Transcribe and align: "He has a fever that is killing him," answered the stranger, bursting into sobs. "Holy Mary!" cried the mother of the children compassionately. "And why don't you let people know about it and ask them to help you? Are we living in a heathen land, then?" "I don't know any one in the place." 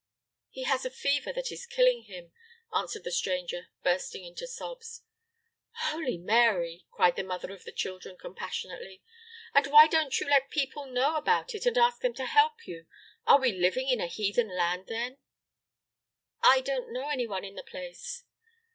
"He 0.49 0.63
has 0.63 0.83
a 0.83 0.89
fever 0.89 1.31
that 1.31 1.51
is 1.51 1.67
killing 1.67 2.05
him," 2.05 2.31
answered 2.75 3.03
the 3.03 3.11
stranger, 3.11 3.67
bursting 3.83 4.25
into 4.25 4.47
sobs. 4.47 5.03
"Holy 5.73 6.17
Mary!" 6.17 6.87
cried 6.89 7.15
the 7.15 7.23
mother 7.23 7.51
of 7.53 7.65
the 7.65 7.71
children 7.71 8.17
compassionately. 8.17 9.03
"And 9.53 9.67
why 9.67 9.85
don't 9.85 10.19
you 10.19 10.27
let 10.27 10.49
people 10.49 10.87
know 10.87 11.17
about 11.17 11.53
it 11.53 11.67
and 11.67 11.77
ask 11.77 12.01
them 12.01 12.15
to 12.15 12.25
help 12.25 12.65
you? 12.65 12.87
Are 13.27 13.39
we 13.39 13.51
living 13.51 13.89
in 13.89 14.01
a 14.01 14.07
heathen 14.07 14.47
land, 14.47 14.87
then?" 14.87 15.19
"I 16.41 16.61
don't 16.61 16.91
know 16.91 17.09
any 17.09 17.27
one 17.27 17.45
in 17.45 17.53
the 17.53 17.61
place." 17.61 18.23